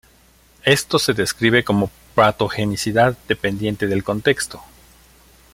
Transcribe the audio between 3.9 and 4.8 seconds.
contexto.